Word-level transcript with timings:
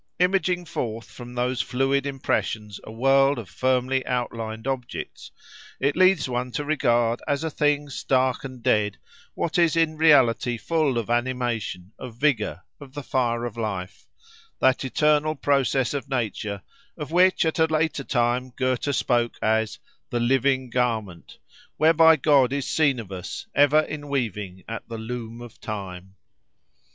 Imaging 0.17 0.65
forth 0.65 1.11
from 1.11 1.35
those 1.35 1.61
fluid 1.61 2.07
impressions 2.07 2.79
a 2.85 2.91
world 2.91 3.37
of 3.37 3.47
firmly 3.47 4.03
out 4.07 4.33
lined 4.33 4.65
objects, 4.65 5.29
it 5.79 5.95
leads 5.95 6.27
one 6.27 6.49
to 6.53 6.65
regard 6.65 7.21
as 7.27 7.43
a 7.43 7.51
thing 7.51 7.87
stark 7.87 8.43
and 8.43 8.63
dead 8.63 8.97
what 9.35 9.59
is 9.59 9.75
in 9.75 9.95
reality 9.97 10.57
full 10.57 10.97
of 10.97 11.11
animation, 11.11 11.91
of 11.99 12.15
vigour, 12.15 12.63
of 12.79 12.95
the 12.95 13.03
fire 13.03 13.45
of 13.45 13.55
life—that 13.55 14.83
eternal 14.83 15.35
process 15.35 15.93
of 15.93 16.09
nature, 16.09 16.63
of 16.97 17.11
which 17.11 17.45
at 17.45 17.59
a 17.59 17.65
later 17.67 18.03
time 18.03 18.49
Goethe 18.55 18.95
spoke 18.95 19.37
as 19.39 19.77
the 20.09 20.19
"Living 20.19 20.71
Garment," 20.71 21.37
whereby 21.77 22.15
God 22.15 22.51
is 22.51 22.65
seen 22.67 22.99
of 22.99 23.11
us, 23.11 23.45
ever 23.53 23.81
in 23.81 24.09
weaving 24.09 24.63
at 24.67 24.89
the 24.89 24.97
"Loom 24.97 25.41
of 25.41 25.59
Time." 25.61 26.15